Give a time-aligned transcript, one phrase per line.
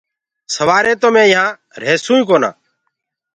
[0.55, 2.49] سوآري تو مي يهآنٚ ريهسوئيٚ ڪونآ